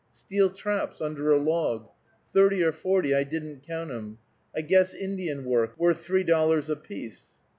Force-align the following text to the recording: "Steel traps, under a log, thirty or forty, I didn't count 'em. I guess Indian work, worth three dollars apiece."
"Steel 0.13 0.49
traps, 0.49 0.99
under 0.99 1.31
a 1.31 1.37
log, 1.37 1.87
thirty 2.33 2.63
or 2.63 2.71
forty, 2.71 3.13
I 3.13 3.23
didn't 3.23 3.61
count 3.61 3.91
'em. 3.91 4.17
I 4.55 4.61
guess 4.61 4.95
Indian 4.95 5.45
work, 5.45 5.77
worth 5.77 6.03
three 6.03 6.23
dollars 6.23 6.71
apiece." 6.71 7.35